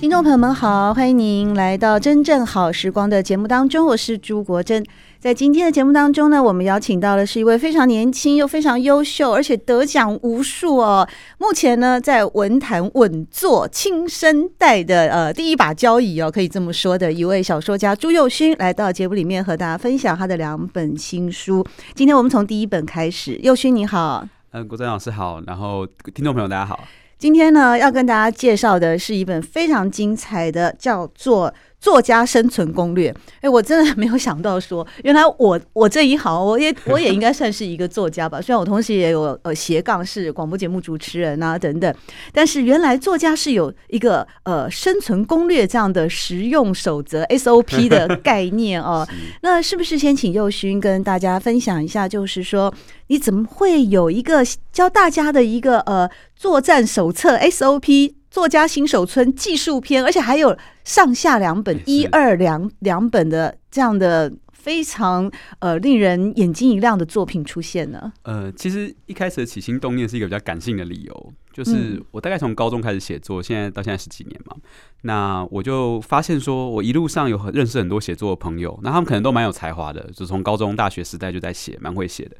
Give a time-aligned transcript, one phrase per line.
[0.00, 4.82] 听众朋友们好，欢迎您来到《真正好时光》的节目当中，我是朱国珍。
[5.18, 11.06] 在今天的节目当中呢，我们邀请到的是一位非常年轻又非常优秀，而且得奖无数哦。
[11.36, 21.62] 目前呢，在文坛稳坐青生代的呃第一把交椅哦，可以这么说的一位小说家朱佑勋，来到节目里面和大家分享他的两本新书。
[21.94, 26.80] 今天我们从第一本开始，宥勋你好，嗯，国珍老师好，然后听众朋友大家好。
[27.20, 31.52] 今天呢，要跟大家介绍的是一本非常精彩的，叫做。
[31.80, 38.38] 作家生存攻略，哎，我真的没有想到说，原来我我这一行，我也我也应该算是一个作家吧。
[38.42, 41.94] 虽然我同时也有呃斜杠是广播节目主持人啊等等，
[42.32, 49.08] 但是原来作家是有一个呃生存攻略这样的实用守则 SOP 的概念哦。
[49.40, 52.72] 那是不是先请宥勋跟大家分享一下，就是说
[53.06, 58.12] 你怎么会有一个教大家的一个呃作战手册 SOP？
[58.30, 68.12] 作家新手村技术篇，而且还有上下两本，一二两两本的这样的非常呃令人眼睛一亮的作品出现呢。
[68.22, 74.54] 呃，其实一开始的起心动念是一个比较感性的理由，就是我大概从高中开始写作，现在到现在十几年嘛，
[75.02, 82.36] 那我就发现说，我一路上有很认识很多写作的朋友，那他们可能都蛮有才华的，就从高中、大学时代就在写，蛮会写的。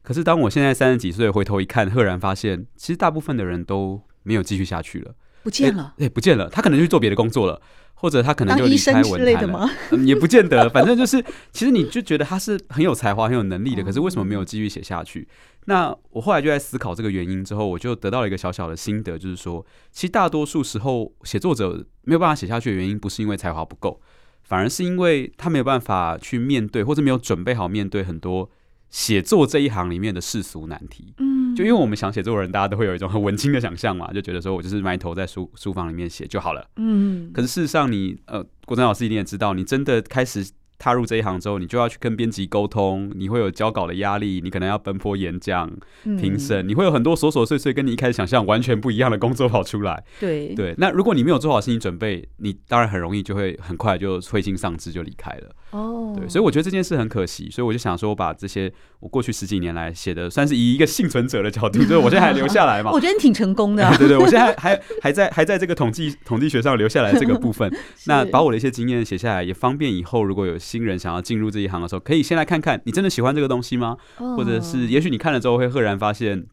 [0.00, 5.14] 可是当我现在三十几岁回头一看，赫然发现，其实大部分的人都没有继续下去了。
[5.44, 6.48] 不见了，对、欸欸，不见了。
[6.48, 7.60] 他可能去做别的工作了，
[7.92, 10.06] 或者他可能就离开文坛了、嗯？
[10.08, 10.68] 也不见得。
[10.72, 11.22] 反正就是，
[11.52, 15.28] 其实你就觉得他是很有才华、很有能力的，可是为什么没有继续写下去？
[15.66, 24.00] 那我后来就在思考这个原因之后，我就得到了一个小小的心得，就是说，其实大多数时候写作者没有办法写下去的原因，不是因为才华不够，
[24.42, 28.50] 反而是因为他没有办法去面对，或者没有准备好面对很多
[28.88, 31.12] 写作这一行里面的世俗难题。
[31.18, 31.43] 嗯。
[31.54, 36.66] 就因为我们想写作文，大家都会有一种很文青的想象嘛，就觉得说我就是埋头在书书房里面写就好了。
[36.76, 40.50] 嗯，可是事实上你，你呃，国珍老师一定也知道，你真的开始。
[40.76, 45.70] 踏入这一行之后，你就要去跟编辑沟通，你会有交稿的压力，你可能要奔波演讲、
[46.02, 50.04] 评审，你会有很多琐琐碎碎跟你一开始想象完全不一样的工作跑出来。
[50.20, 55.54] 对对，那如果你没有做好心理准备，你当然很容易就会很快就灰心丧志就离开了。
[55.74, 62.92] 哦，对，所以我觉得这件事很可惜，所以我就想说，我把这些我过去十几年来写的，算是以一个幸存者的角度，就是我现在还留下来嘛。
[62.94, 63.92] 我觉得你挺成功的、啊。
[63.98, 67.68] 对对，我现在还还还在还在这个统计统计学上留下来这个部分，
[68.06, 73.96] 那把我的一些经验写下来，也方便以后如果有新人想要进入这一行的时候，可以先来看看你真的喜欢这个东西吗？
[74.36, 76.46] 或者是也许你看了之后会赫然发现，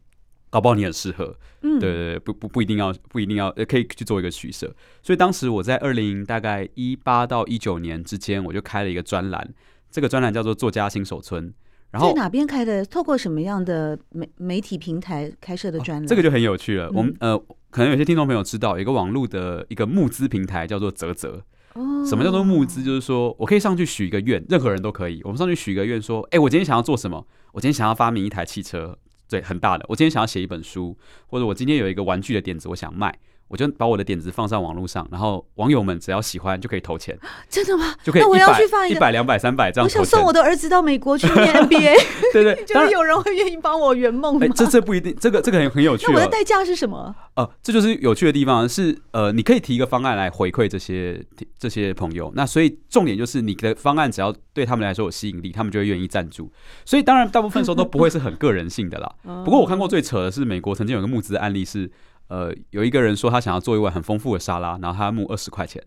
[0.52, 1.34] 搞不好你很适合。
[1.62, 4.70] 嗯，对对对，不不不一定要不一定要，可以去做一个取舍。
[5.02, 9.54] 所以当时我在二零大概一八到一九年之间，我就开了一个专栏，
[9.90, 11.54] 这个专栏叫做作家新手村。
[11.90, 12.84] 然后在哪边开的？
[12.84, 16.06] 透过什么样的媒媒体平台开设的专栏？
[16.06, 16.90] 这个就很有趣了。
[16.92, 17.38] 我们呃，
[17.70, 21.42] 可能有些听众朋友知道，有一个网络的一个募资平台叫做泽泽。
[21.74, 22.04] 哦。
[22.04, 22.82] 什么叫做募资？
[22.82, 25.20] 就是说我可以上去许一个愿，任何人都可以。
[25.24, 27.26] 我们上去许一个愿，说：哎，我今天想要做什么？
[27.52, 28.98] 我今天想要发明一台汽车，
[29.32, 29.84] 对，很大的。
[29.88, 30.94] 我今天想要写一本书，
[31.26, 33.18] 或者我今天有一个玩具的点子，我想卖。
[33.52, 37.16] 我就把我的点子放上网络上，然后网友们只要喜欢就可以投钱。
[37.50, 37.94] 真的吗？
[38.02, 38.22] 就可以。
[38.22, 39.84] 那我要去放一百、两百、三百这样。
[39.84, 41.94] 我想送我的儿子到美国去念 MBA。
[42.32, 44.46] 对对， 就是有人会愿意帮我圆梦吗？
[44.56, 46.06] 这这不一定，这个这个很很有趣。
[46.08, 47.14] 那我的代价是什么？
[47.36, 51.22] 哦，这就是有趣的地方，是呃，你可以提一个方案来回馈这些
[51.58, 52.32] 这些朋友。
[52.34, 56.50] 那所以重点就是你的方案只要对他们来说有吸引力，他们就会愿意赞助。
[56.86, 59.14] 所以当然大部分时候都不会是很个人性的啦。
[59.44, 61.90] 不过我看过最扯的是美国曾经有个募资案例是。
[62.32, 65.82] 呃，有一个人说他想要做一碗很丰富的沙拉，然后他募二十块钱，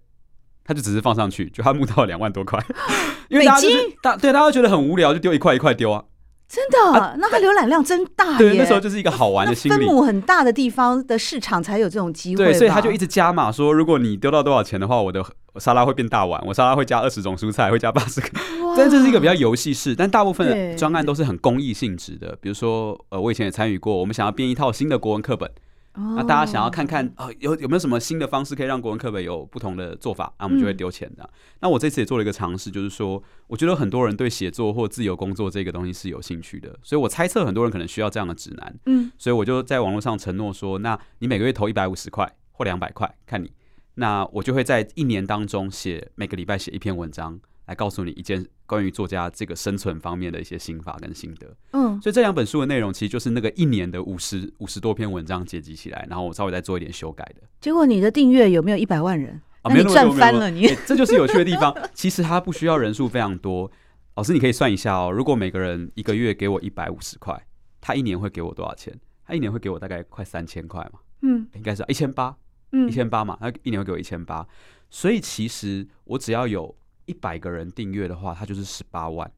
[0.63, 2.63] 他就只是放上去，就他募到了两万多块，
[3.29, 6.03] 因为大家就是大对大家觉得很无聊，就丢一块一块丢啊，
[6.47, 15.25] 真的，啊、那他浏览量真大耶，对，那时候就是一个好玩的心理，分母很大的地方的市场才有这种机会，对，所以他就一直加码说，如果你丢到多少钱的话，我的
[15.57, 18.27] 沙拉会变大碗，我沙拉会加二十种蔬菜，会加八十个，
[18.63, 18.75] 哇。
[18.77, 25.49] 但这是一个比较游戏式，但大部分的专案都是很公益性质的，比如说呃，我以前也参与过，我们想要编一套新的国文课本。
[25.97, 30.33] 那大家想要看看啊，有有没有什么新的方式可以让国文课本有不同的做法？
[30.39, 31.29] 那我们就会丢钱的。
[31.61, 38.75] 那我这次也做了一个尝试，就是说，我觉得很多人对写作或自由工作这个东西是有兴趣的，所以我猜测很多人可能需要这样的指南。
[38.85, 43.51] 嗯，所以我就在网络上承诺说，那你每个月投一百五十块或两百块，看你，
[43.95, 47.39] 那我就会在一年当中写每个礼拜写一篇文章。
[47.67, 51.55] 来告诉你一件关于作家这个生存方面的一些心法跟心得。
[51.71, 57.41] 嗯，所以这两本书的内容其实就是那个一年的五十五十多篇文章结集起来，然后我稍微再做一点修改的。
[57.59, 59.41] 结果你的订阅有没有一百万人？
[59.63, 60.67] 啊，没有，赚翻了你！
[60.85, 61.75] 这就是有趣的地方。
[61.93, 63.71] 其实它不需要人数非常多。
[64.13, 67.47] 老师，你可以算一下哦，如果每个人一个月给我一百五十块，
[67.81, 68.93] 他一年会给我多少钱？
[69.25, 70.99] 他一年会给我大概快三千块嘛？
[71.23, 72.37] 嗯，应该是一千八，
[72.71, 74.47] 嗯，一千八嘛，他一年会给我一千八。
[74.89, 76.75] 所以其实我只要有。
[77.05, 79.31] 一百个人订阅的话，它就是十八万。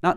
[0.00, 0.10] 那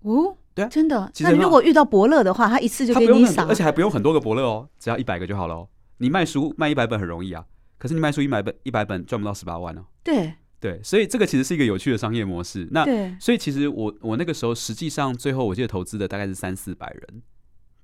[0.00, 1.10] 哦，对啊，真的。
[1.20, 5.68] 那如果遇到伯乐的话，他一次就给你撒，而且还不用很多个伯乐哦，只要一百个就好了哦。
[5.98, 7.44] 你卖书卖一百本很容易啊，
[7.78, 9.84] 可是你卖书一百本一百本赚不到十八万哦。
[10.04, 12.68] 对对，所以这个其实是一个有趣的商业模式。
[12.70, 12.84] 那
[13.18, 17.22] 所以其实我我那个时候实际上最后我记得投资的大概是三四百人。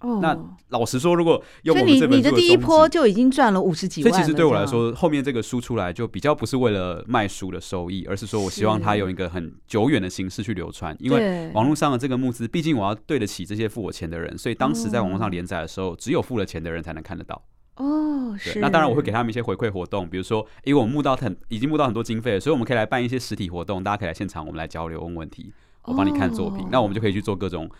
[0.02, 0.36] 哦，那
[0.70, 4.12] 老实说，如果用我们这本书的，你的第一波就已经赚了五十几万。
[4.12, 10.96] 所以其实对我来说，后面这个书出来就比较不是为了卖书的收益，而是说我希望它有一个很久远的形式去流传。
[10.98, 17.40] 因为网络上的这个募资，毕竟我要对得起这些付我钱的人，所以当时在网络上连载的时候，只有付了钱的人才能看得到。
[17.76, 18.58] 哦，是。
[18.58, 25.52] 那当然我会给他们一些回馈活动，比如说，因为我们募到很已经募到很多经费了，所以我们可以来办一些实体活动，大家可以来现场，我们来交流问问题，
[25.84, 27.70] 我帮你看作品，那我们就可以去做各种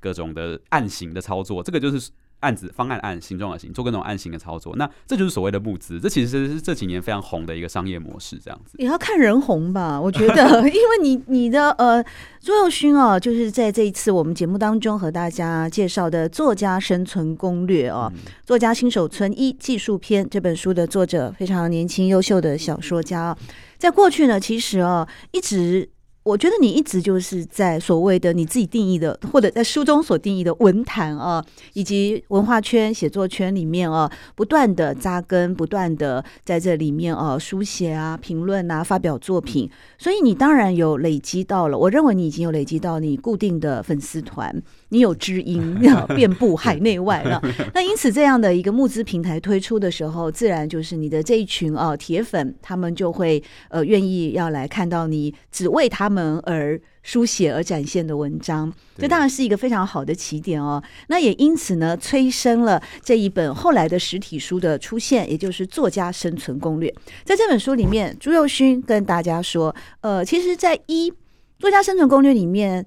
[0.00, 2.10] 各种的案型的操作，这个就是。
[2.40, 5.98] 案子方案案形状的形，做各种案型的操作，那这就是所谓的募资。
[5.98, 8.76] 这其实是这几年非常红的一个商业模式，这样子。
[8.78, 12.00] 也要看人红吧，我觉得， 因为你你的呃，
[12.40, 23.36] 朱佑勋哦，就是在这一次我们节目当中和大家介绍的《作家生存攻略》哦，嗯《作家新手村一技术篇》这本书的作者非常年轻优秀的小说家，
[23.78, 25.90] 在过去呢，其实哦一直。
[26.28, 31.42] 我觉得你一直就是在所谓的你自己定义的，或者在书中所定义的文坛啊，
[31.72, 39.70] 以及文化圈、写作圈里面啊，不断的扎根，不断的在这里面啊书写啊、评论啊、发表作品。
[39.96, 44.54] 所以你当然有累积到了，我认为你已经有累积到你固定的粉丝团，
[44.90, 45.78] 你有知音
[46.14, 47.42] 遍布海内外了。
[47.74, 56.38] 那因此这样的一个募资平台推出的时候，自然就是你的这一群啊铁粉，他们就会呃愿意要来看到你，只为他们。
[56.44, 60.82] 而书写而展现的文章，这当然是一个非常好的起点哦。
[61.08, 66.90] 那也因此呢，催生了这一本后来的实体书的出现，也就是《作家生存攻略》。
[67.24, 71.10] 在这本书里面，朱佑勋跟大家说，呃，其实，在一
[71.58, 72.84] 《作家生存攻略》里面，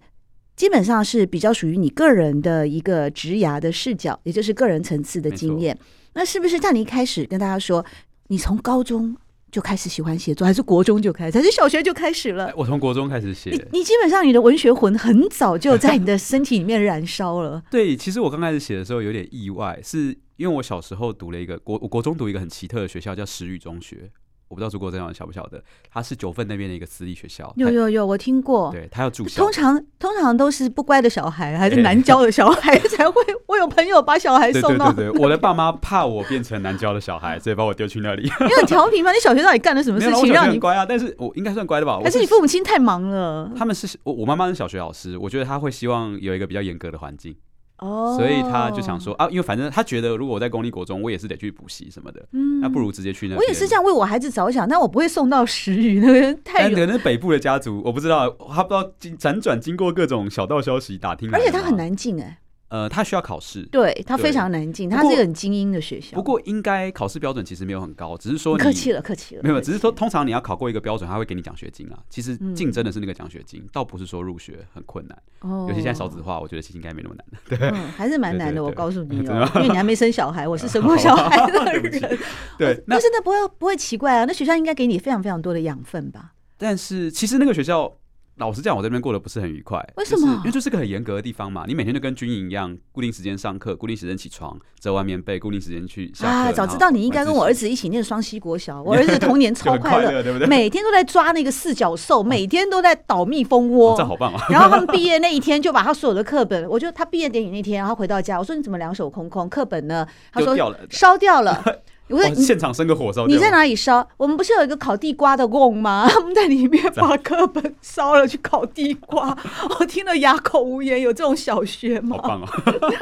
[0.55, 5.77] 基本上是比较属于你个人的一个职涯的视角，也就是个人层次的经验。
[6.13, 7.85] 那是不是像你一开始跟大家说，
[8.27, 9.15] 你从高中？
[9.51, 12.53] 就开始喜欢写作，还是国中就开始，还是小学就开始了？
[12.55, 13.49] 我从国中开始写。
[13.49, 17.61] 你你基本上你的文学魂很早就在你的身体里面燃烧了。
[17.69, 24.09] 对，其实我刚开始写的时候有点意外，是因为我小时候读了一个国，我国中读一个很奇特的学校，叫石宇中学。
[24.51, 27.53] 我不知道朱国正晓不晓得，他是九份那边的一个私立学校。
[27.55, 28.69] 有有有，我听过。
[28.69, 29.41] 对，他要住校。
[29.41, 33.21] 通常通常都是不乖的小孩，还是难教的小孩 才会。
[33.47, 34.91] 我有朋友把小孩送到。
[34.91, 38.23] 对对对，我的爸妈怕我变成难教的小孩，所以把我丢去那里。
[38.43, 39.13] 你很调皮吗？
[39.13, 40.85] 你小学到底干了什么事情让你乖啊？
[40.85, 42.01] 但是我应该算乖的吧？
[42.03, 43.49] 还是你父母亲太忙了？
[43.55, 47.33] 他们是我我妈妈是小学老师，我觉得他会希望有一个比较严格的环境。
[47.81, 53.35] 哦，所以他就想说啊，因为反正他觉得如果我在公立国中，我也是得去补习什么的，嗯，那不如直接去那。
[53.35, 56.73] 我也是这样为我孩子着想，但我不会送到石宇那边太远。
[56.73, 62.37] 可能北部的家族，我不知道，他不知道经辗转经过各种小道消息打听，而且他很难进哎。
[62.71, 66.15] 呃，他需要考试，对他非常难进，他是一个很精英的学校。
[66.15, 71.99] 不过应该考试标准其实没有很高，只是说客气了，客气了，没有，只是说通常你要考过一个标准，他会给你奖学金啊。
[72.09, 75.21] 其实竞争的是那个奖学金，倒不是说入学很困难。
[75.41, 78.63] 哦，尤其现在少子化，我觉得其实应该没那么难对， 嗯，还是蛮难的。
[78.63, 82.17] 我告诉你哦，因为你还没生小孩，我是 生过小孩的人。
[82.57, 86.31] 对， 但是那不会不会奇怪啊，那学校应该给你非常非常多的养分吧？
[86.57, 87.97] 但是其实那个学校。
[88.41, 89.77] 老实讲，我这边过得不是很愉快。
[89.97, 90.27] 为什么？
[90.37, 91.63] 因为就是个很严格的地方嘛。
[91.67, 96.49] 你每天就跟军营一样，固定时间上课，固定时间起床，折完棉被，固定时间去下课。
[96.49, 98.81] 啊，早知道你应该跟我儿子一起念双溪国小。
[98.81, 100.47] 我 儿子童年超快乐，对不对？
[100.49, 103.95] 每天都在抓那个四脚兽，每天都在捣蜜蜂窝。
[103.95, 104.43] 这好棒啊！
[104.49, 109.47] 然后他们 毕业那一天，就把他所有的课本，我就他毕业典礼那天，然后回到家，我说你怎么两手空空？
[109.47, 110.07] 课本呢？
[110.33, 110.55] 他说
[110.89, 111.63] 烧掉了。
[112.11, 114.07] 我说现场生个火烧，你在哪里烧？
[114.17, 116.07] 我们不是有一个烤地瓜的瓮吗？
[116.11, 119.37] 他们在里面把课本烧了去烤地瓜，
[119.79, 121.01] 我听了哑口无言。
[121.01, 122.17] 有这种小学吗？
[122.21, 122.47] 好棒哦！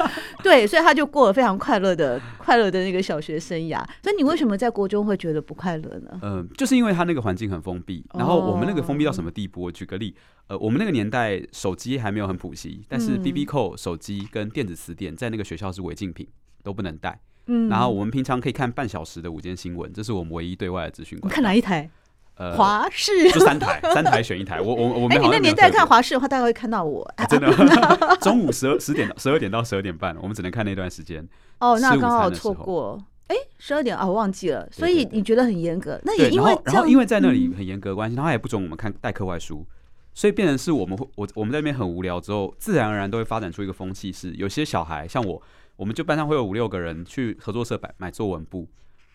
[0.42, 3.84] 对，所以他就过了非常快乐的、快乐的那个小学生涯。
[4.02, 6.18] 所以你为什么在国中会觉得不快乐呢？
[6.22, 9.62] 嗯、呃，就是因为他那个环境很封闭，然后我们那个封闭到什么地步？
[9.62, 10.14] 我举个例，
[10.46, 16.26] 呃，我们那个年代手机还没有很普及，但是 BB 扣手机跟电子词典在那个学校是违禁品，
[16.62, 17.20] 都不能带。
[17.52, 21.34] 嗯，然后我们平常可以看半小时的午间新闻，这是我们唯一对外的资讯管道。
[21.34, 21.90] 看哪一台？
[22.36, 24.60] 呃，华视就三台， 三台选一台。
[24.60, 27.02] 我我我们、欸、你那年代看华视的话，大概会看到我。
[27.16, 27.50] 啊、真的，
[28.22, 31.28] 中午十二十点十二点到十二点半，我们只能看那段时间。
[31.58, 32.98] 哦，那刚好错过。
[33.26, 34.66] 哎，十二点啊，我忘记了。
[34.70, 36.00] 所以你觉得很严格？
[36.04, 39.66] 那也因为然后因为在那里很严格的关系，然后也不准我们看带课外书，
[40.14, 45.42] 所以变成是我们会我我们在那边很无聊之后，自然而然都会发展出一个风气，是有些小孩像我。
[45.80, 48.68] 我们就班上会有五六个人去合作社买买作文簿，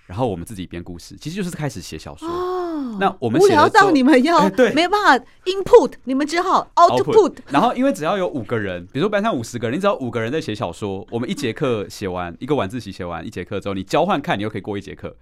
[0.08, 2.28] 然后我们自己编故事，其实就是开始写小说。
[2.28, 7.36] 哦，那我们写无聊到你们要、欸、对，没办法 input，你们只好 output。
[7.52, 15.16] 然后因为只要有五个人，比如说班上五十个人，你只要五个人在写小说，我们一节课写完一个晚自习写完一节课之后，你交换看，你又可以过一节课，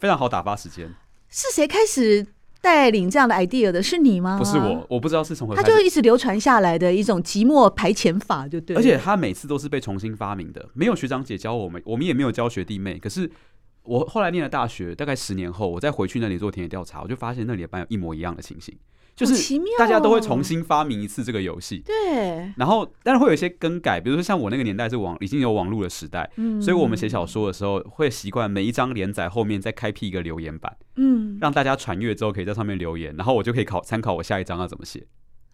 [0.00, 0.92] 非常好打发时间。
[1.28, 2.26] 是谁开始？
[2.60, 4.36] 带领这样的 idea 的是你吗？
[4.36, 5.54] 不是我，我不知道是从何。
[5.54, 8.76] 他就一直流传下来的一种寂寞排遣法，就对。
[8.76, 12.98] 而且他每次都是被重新发明的，没有学长姐教我们，我们也没有教学弟妹。
[12.98, 13.30] 可是
[13.84, 18.76] 我后来念了大学，大概十年后，我再回去那里做田野调查，我就发现那里的班有一模一样的情形。
[19.18, 22.52] 就是大家都会重新发明一次这个游戏，对。
[22.56, 35.04] 然后，但是会有一些更改，比如说像我那个年代是网已经有网络的时代，嗯，所以我们写小说的时候会习惯每一张连载后面再开辟一个留言板，嗯，让大家传阅之后可以在上面留言，然后我就可以考参考我下一章要怎么写。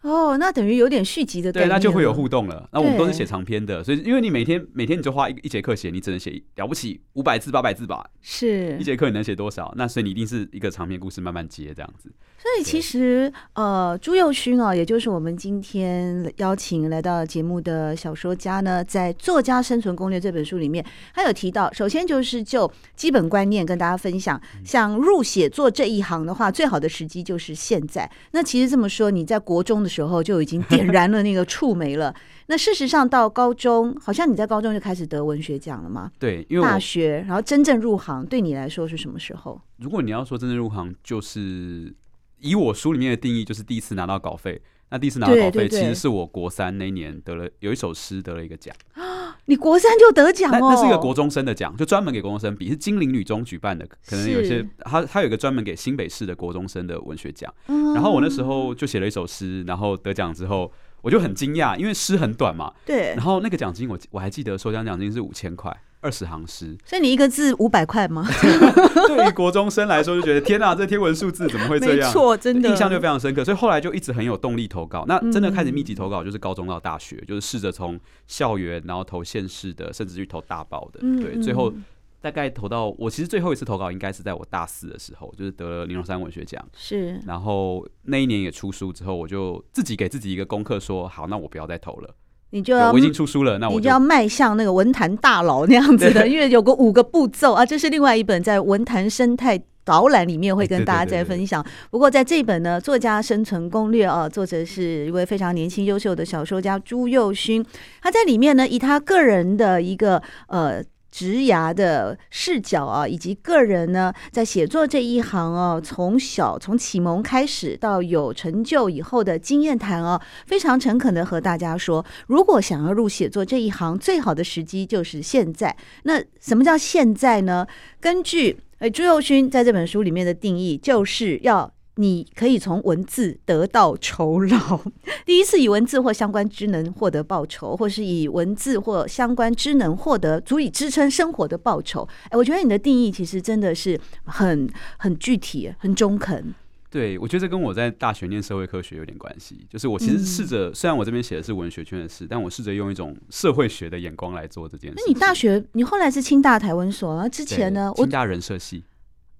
[0.05, 2.69] 哦，那等于有点续集的对，那就会有互动了。
[2.71, 8.05] 那我们都是写长篇的，所以因为你每天每天你就花一一节课写，你只能写了不起五百字八百字吧？
[8.21, 9.73] 是，一节课你能写多少？
[9.75, 12.11] 那所以你一定是一个长篇故事慢慢接这样子。
[12.37, 20.85] 所以其实呃，朱佑勋啊，也就是我们今天邀请来到节目的小说家呢，在《作家生存攻略》这本书里面，
[21.15, 28.07] 他有提到，首先就是就基本观念跟大家分享，想入写作这一行的话，最好的时机就是现在。
[28.31, 32.13] 那其实这么说，你在国中的时候就已经点燃了那个触媒了。
[32.47, 36.11] 那事实上到高中，好像你在高中就开始得文学奖了吗？
[36.19, 39.59] 对，因为大学，然后真正入行，对你来说是什么时候？
[39.77, 41.93] 如果你要说真正入行，就是
[42.39, 44.61] 以我书里面的定义，就是第一次拿到稿费。
[44.95, 49.35] 那第一次拿到稿费，其实是我国三那一年得了有一首诗得了一个奖啊。
[49.47, 50.57] 你国三就得奖哦？
[50.61, 53.85] 那是一个国中生的奖，就专门给国中生比，是金陵女中举办的。
[54.07, 57.53] 可能有些他他有一个专门给新北市的国中生的文学奖。
[57.67, 60.71] 然后我那时候就写了一首诗，然后得奖之后。
[61.01, 62.73] 我就很惊讶，因为诗很短嘛。
[62.83, 63.13] 对。
[63.13, 65.71] 然后那个奖金我我还记得，首奖奖金是五千块，
[66.05, 66.77] 二十行诗。
[66.85, 68.25] 所以你一个字五百块吗？
[69.07, 72.07] 对于国中生来说，就觉得天哪，这天文数字怎么会这样？
[72.07, 72.69] 没错，真的。
[72.69, 75.03] 印象就非常深刻，所以后来就一直很有动力投稿。
[75.07, 80.99] 那真的开始密集投稿，就是高中到大学，就是试着从校园，然后投县市的，甚至去投大报的。
[81.19, 81.73] 对，最后。
[82.21, 86.59] 大概投到我其实最后一次投稿应该是在我大四的时候，就是得了林荣山文学奖。
[86.75, 92.15] 是，然后那一年也出书之后，我就自己给自己一个功课，说好，那我不要再投了。
[92.51, 101.65] 你就要我已经出书了，那我就，你就要迈向那个文坛大佬那样子的，因为有个五个步骤啊，这是另外一本在文坛生态导览里面会跟大家再分享。
[101.89, 107.65] 不过在这本呢，《作家生存攻略》啊，作者是一位非常年轻优秀的小说家朱佑勋，
[108.01, 110.83] 他在里面呢，以他个人的一个呃。
[111.15, 125.73] 职涯的视角啊，以及个人呢，在写作这一行啊，从小从启蒙开始到有成就以后的经验谈啊，非常诚恳的和大家说，如果想要入写作这一行，最好的时机就是现在。
[126.03, 127.65] 那什么叫现在呢？
[128.01, 131.74] 根据诶朱宥勋在这本书里面的定义，就是要。
[131.97, 134.81] 你可以从文字得到酬劳，
[135.25, 142.07] 第一次以文字或相关职能获得报酬，或是以文字或相关职能获得足以支撑生活的报酬。
[142.29, 146.53] 哎，我觉得你的定义其实真的是很很具体、很中肯。
[146.89, 149.65] 对，我觉得这跟我在大学念社会科学有点关系。
[149.69, 154.95] 就是我其实试着，嗯、虽然我这边写的是文学圈的事，但我试着用一种社会学的眼光来做这件事。
[154.97, 157.27] 那你大学，你后来是清大台文所然后？
[157.29, 157.91] 之前呢？
[157.95, 158.83] 清大人社系，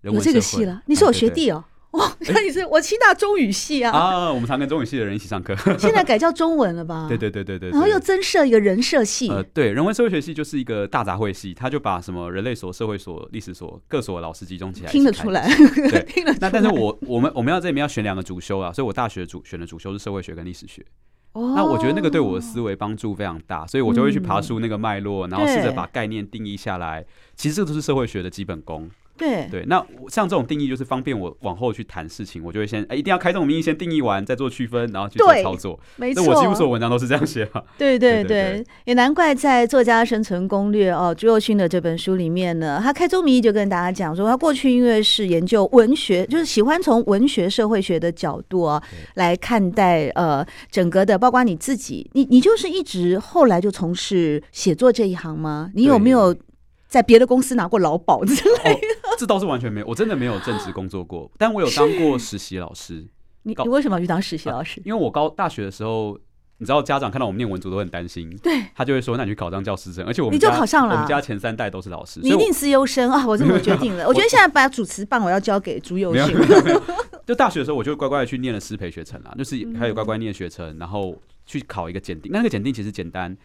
[0.01, 0.81] 有这个系了？
[0.87, 1.63] 你是我学弟哦。
[1.95, 3.91] 哇，那你是我清大中语系啊！
[3.91, 5.55] 啊，我们常跟中语系的人一起上课。
[5.77, 7.07] 现在改叫中文了吧？
[7.09, 7.69] 对对对对对。
[7.69, 9.29] 然后又增设一个人社系。
[9.29, 14.91] 呃，对，人文社会学系就是一个大杂烩系，他就把什么人类所、社会所、历史所各所老师集中起来。
[14.91, 15.47] 听得出来，
[15.89, 16.49] 对，听得出来。
[16.49, 20.85] 那但是我我们我们要这里面要选两个主修啊，所以我大学主选的主修是社会学跟历史学。
[21.33, 21.53] 哦。
[21.55, 27.05] 那我觉得那个对我的思维帮助非常大，所以我就会去爬出那个脉络，然后试着把概念定义下来。
[27.35, 28.89] 其实这个都是社会学的基本功。
[29.17, 35.79] 对对，那像这种定义就是方便我往后去谈事情，我就会先哎一定要开这种名义先定义完，再做区分，然后去做操作。
[35.95, 37.63] 没错，我几乎所有文章都是这样写嘛。
[37.77, 48.81] 对对对，对 对对，也难怪在《作家生存攻略》哦，朱佑勋的这本书里面呢，他开宗明义就跟大家讲说，他过去因为是研究文学，就是喜欢从文学社会学的角度啊
[49.15, 55.71] 来看待呃整个的，包括你自己，你你就是一直后来就从事写作这一行吗？
[55.73, 56.35] 你有没有？
[56.87, 63.05] 在别的公司拿过劳保之类的，哦，这倒是完全没有，我真的没有正职工作过，但我有当过实习老师。
[63.43, 64.79] 你你为什么要去当实习老师？
[64.79, 66.17] 啊，因为我高大学的时候，
[66.57, 73.25] 你知道家长看到我们念文组都很担心，对，他就会说：“那你去考张教师证。”而且我们你就考上了，我们家前三代都是老师，你一定是优生啊！
[73.27, 76.35] 我这么决定了，我觉得现在把主持棒我要交给朱宥勋。
[77.27, 82.31] 就大学的时候，我就乖乖的去念了师培学程啊，就是还有乖乖念学程，然后去考一个检定。
[82.31, 83.35] 那个检定其实简单。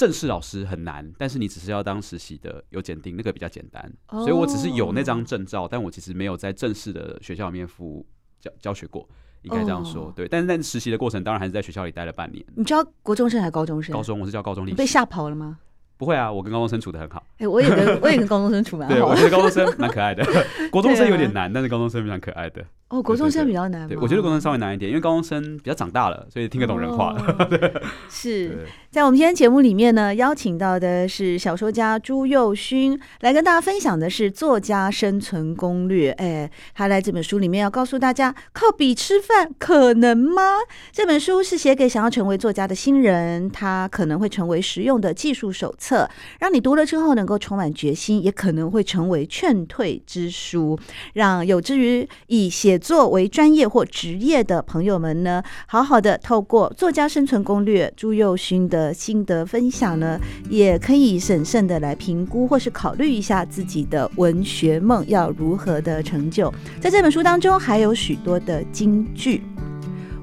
[0.00, 3.92] 正式老师很难，但是你只是要当实习的有检定，那个比较简单。
[4.06, 4.22] Oh.
[4.22, 8.06] 所以我只是有那张证照，但我其实没有在正式的学校里面服务
[8.40, 9.06] 教教学过，
[9.42, 10.06] 应该这样说。
[10.06, 10.14] Oh.
[10.14, 12.42] 对，但是在实习的过程，当然还是在学校里待了半年。
[12.56, 13.92] 你教国中生还是高中生？
[13.92, 14.76] 高中，我是教高中历史。
[14.76, 15.58] 被吓跑了吗？
[16.00, 17.22] 不会啊，我跟高中生处的很好。
[17.32, 18.94] 哎、欸，我也跟 我也跟高中生处蛮好。
[18.94, 20.24] 对，我觉得高中生蛮可爱的，
[20.72, 22.64] 国中生有点难，啊、但是高中生非常可爱的。
[22.88, 23.86] 哦，国中生比较难。
[23.86, 27.14] 对，我觉得国中生稍微难一点，因为高中生比较长大了，所以听得懂人话。
[27.38, 27.72] 哦、 对
[28.08, 28.66] 是。
[28.90, 36.10] 在我们今天节目里面呢，邀请到的是小说家朱佑勋，来跟大家分享的是《作家生存攻略》。
[36.16, 40.42] 哎，他在这本书里面要告诉大家，靠笔吃饭可能吗？
[40.90, 45.89] 这本书是写给想要成为作家的新人，他可能会成为实用的技术手册，
[46.38, 50.78] 让你读了之后能够充满决心，也可能会成为劝退之书，
[51.14, 58.70] 让有志于以写作为专业或职业的朋友们呢，好好的透过《作家生存攻略》朱佑勋。
[58.70, 60.16] 的心得分享呢，
[60.48, 66.52] 也可以审慎的来评估，或是考虑一下自己的文学梦要如何的成就。
[66.80, 69.42] 在这本书当中，还有许多的金句，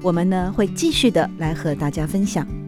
[0.00, 2.67] 我们呢会继续的来和大家分享。